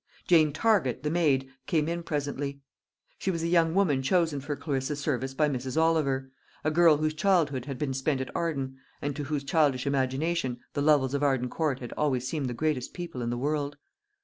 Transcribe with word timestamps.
Jane 0.25 0.51
Target, 0.51 1.03
the 1.03 1.11
maid, 1.11 1.47
came 1.67 1.87
in 1.87 2.01
presently. 2.01 2.59
She 3.19 3.29
was 3.29 3.43
the 3.43 3.49
young 3.49 3.75
woman 3.75 4.01
chosen 4.01 4.41
for 4.41 4.55
Clarissa's 4.55 4.99
service 4.99 5.35
by 5.35 5.47
Mrs. 5.47 5.79
Oliver; 5.79 6.31
a 6.63 6.71
girl 6.71 6.97
whose 6.97 7.13
childhood 7.13 7.65
had 7.65 7.77
been 7.77 7.93
spent 7.93 8.19
at 8.19 8.35
Arden, 8.35 8.77
and 8.99 9.15
to 9.15 9.25
whose 9.25 9.43
childish 9.43 9.85
imagination 9.85 10.57
the 10.73 10.81
Lovels 10.81 11.13
of 11.13 11.21
Arden 11.21 11.49
Court 11.49 11.81
had 11.81 11.93
always 11.97 12.27
seemed 12.27 12.47
the 12.47 12.55
greatest 12.55 12.95
people 12.95 13.21
in 13.21 13.29
the 13.29 13.37
world. 13.37 13.77